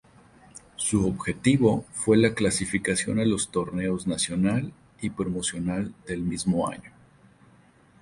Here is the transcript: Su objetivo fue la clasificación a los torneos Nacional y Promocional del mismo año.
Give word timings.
Su 0.77 1.05
objetivo 1.07 1.85
fue 1.91 2.17
la 2.17 2.33
clasificación 2.33 3.19
a 3.19 3.23
los 3.23 3.49
torneos 3.51 4.07
Nacional 4.07 4.73
y 4.99 5.11
Promocional 5.11 5.93
del 6.07 6.21
mismo 6.21 6.67
año. 6.67 6.91